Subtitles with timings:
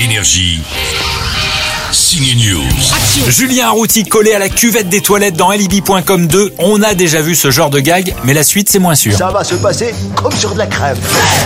[0.00, 0.62] Énergie.
[2.10, 3.30] Signe News.
[3.30, 6.54] Julien Arrouti collé à la cuvette des toilettes dans alibi.com 2.
[6.58, 9.16] On a déjà vu ce genre de gag, mais la suite c'est moins sûr.
[9.16, 10.96] Ça va se passer comme sur de la crème.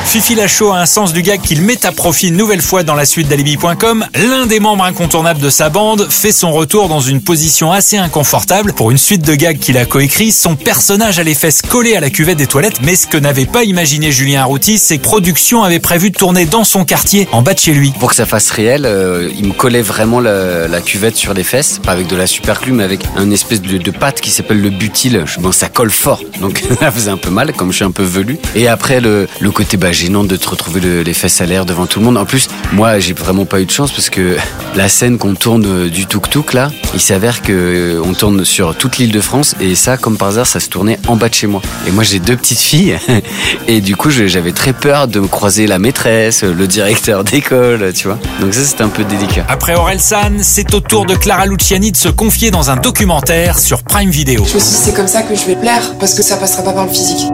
[0.06, 2.94] Fifi Lachaud a un sens du gag qu'il met à profit une nouvelle fois dans
[2.94, 4.06] la suite d'alibi.com.
[4.14, 8.72] L'un des membres incontournables de sa bande fait son retour dans une position assez inconfortable.
[8.72, 12.00] Pour une suite de gags qu'il a coécrit, son personnage a les fesses collées à
[12.00, 15.62] la cuvette des toilettes, mais ce que n'avait pas imaginé Julien Arrouti, c'est que production
[15.62, 17.92] avait prévu de tourner dans son quartier, en bas de chez lui.
[18.00, 21.44] Pour que ça fasse réel, euh, il me collait vraiment la, la cuvette sur les
[21.44, 24.60] fesses, pas avec de la super glue, mais avec un espèce de, pâte qui s'appelle
[24.60, 25.24] le butyl.
[25.38, 28.02] Bon, ça colle fort, donc ça faisait un peu mal, comme je suis un peu
[28.02, 28.38] velu.
[28.54, 31.86] Et après, le, côté bah, gênant de te retrouver le- les fesses à l'air devant
[31.86, 32.16] tout le monde.
[32.16, 34.36] En plus, moi, j'ai vraiment pas eu de chance parce que
[34.76, 38.74] la scène qu'on tourne euh, du tuk-tuk, là, il s'avère que euh, on tourne sur
[38.76, 41.34] toute l'île de France et ça, comme par hasard, ça se tournait en bas de
[41.34, 41.62] chez moi.
[41.86, 42.98] Et moi, j'ai deux petites filles
[43.68, 48.08] et du coup, j'avais très peur de me croiser la maîtresse, le directeur d'école, tu
[48.08, 48.18] vois.
[48.40, 49.44] Donc ça, c'était un peu délicat.
[49.48, 53.58] Après Aurel San, c'est au tour de Clara Luciani de se confier dans un documentaire
[53.58, 54.44] sur Prime Video.
[54.46, 56.62] Je me suis dit, c'est comme ça que je vais plaire, parce que ça passera
[56.62, 57.26] pas par le physique.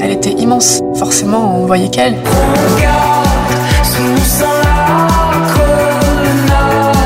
[0.00, 0.80] Elle était immense.
[0.98, 2.16] Forcément, on voyait qu'elle.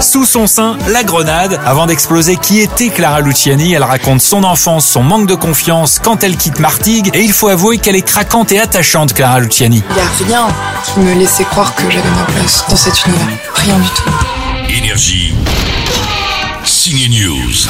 [0.00, 1.60] Sous son sein, la grenade.
[1.66, 6.24] Avant d'exploser qui était Clara Luciani, elle raconte son enfance, son manque de confiance quand
[6.24, 7.10] elle quitte Martigues.
[7.12, 9.82] Et il faut avouer qu'elle est craquante et attachante, Clara Luciani.
[9.90, 10.46] Il y a rien
[10.84, 13.38] qui me laissait croire que j'avais ma place dans cet univers.
[13.56, 14.35] Rien du tout.
[14.96, 15.34] Énergie.
[16.64, 17.68] Signe News.